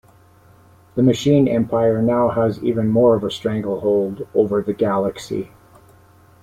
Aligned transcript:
The 0.95 1.03
Machine 1.03 1.47
Empire 1.47 2.01
now 2.01 2.29
has 2.29 2.63
even 2.63 2.87
more 2.87 3.13
of 3.13 3.23
a 3.23 3.29
stranglehold 3.29 4.27
over 4.33 4.63
the 4.63 4.73
Galaxy. 4.73 5.51